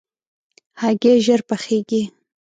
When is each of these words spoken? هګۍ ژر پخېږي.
هګۍ 0.81 1.15
ژر 1.25 1.41
پخېږي. 1.49 2.01